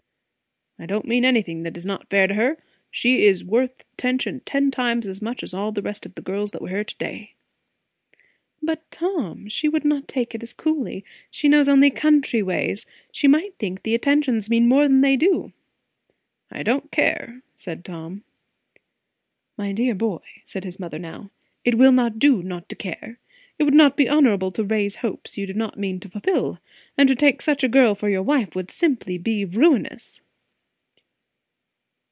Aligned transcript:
"I 0.79 0.87
don't 0.87 1.05
mean 1.05 1.23
anything 1.25 1.61
that 1.61 1.77
is 1.77 1.85
not 1.85 2.09
fair 2.09 2.25
to 2.25 2.33
her. 2.33 2.57
She 2.89 3.23
is 3.25 3.43
worth 3.45 3.83
attention 3.93 4.39
ten 4.47 4.71
times 4.71 5.05
as 5.05 5.21
much 5.21 5.43
as 5.43 5.53
all 5.53 5.71
the 5.71 5.83
rest 5.83 6.07
of 6.07 6.15
the 6.15 6.23
girls 6.23 6.49
that 6.51 6.61
were 6.63 6.69
here 6.69 6.83
to 6.83 6.97
day." 6.97 7.35
"But, 8.63 8.89
Tom, 8.89 9.47
she 9.47 9.69
would 9.69 9.85
not 9.85 10.07
take 10.07 10.33
it 10.33 10.41
as 10.41 10.53
coolly. 10.53 11.05
She 11.29 11.47
knows 11.47 11.69
only 11.69 11.91
country 11.91 12.41
ways. 12.41 12.87
She 13.11 13.27
might 13.27 13.53
think 13.59 13.85
attentions 13.85 14.49
mean 14.49 14.67
more 14.67 14.87
than 14.87 15.01
they 15.01 15.15
do." 15.15 15.53
"I 16.49 16.63
don't 16.63 16.89
care," 16.89 17.43
said 17.55 17.85
Tom. 17.85 18.23
"My 19.59 19.73
dear 19.73 19.93
boy," 19.93 20.23
said 20.45 20.63
his 20.65 20.79
mother 20.79 20.97
now, 20.97 21.29
"it 21.63 21.75
will 21.75 21.91
not 21.91 22.17
do, 22.17 22.41
not 22.41 22.67
to 22.69 22.75
care. 22.75 23.19
It 23.59 23.65
would 23.65 23.75
not 23.75 23.95
be 23.95 24.09
honourable 24.09 24.51
to 24.53 24.63
raise 24.63 24.95
hopes 24.95 25.37
you 25.37 25.45
do 25.45 25.53
not 25.53 25.77
mean 25.77 25.99
to 25.99 26.09
fulfil; 26.09 26.57
and 26.97 27.07
to 27.07 27.13
take 27.13 27.43
such 27.43 27.63
a 27.63 27.69
girl 27.69 27.93
for 27.93 28.09
your 28.09 28.23
wife, 28.23 28.55
would 28.55 28.65
be 28.67 28.73
simply 28.73 29.45
ruinous." 29.45 30.21